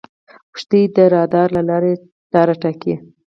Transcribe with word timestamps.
کښتۍ 0.55 0.81
د 0.95 0.97
رادار 1.13 1.47
له 1.57 1.61
لارې 1.69 1.93
لاره 2.33 2.55
ټاکي. 2.61 2.93